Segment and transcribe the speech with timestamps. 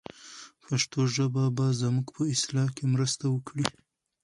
[0.63, 3.65] پښتو ژبه به زموږ په اصلاح کې مرسته وکړي.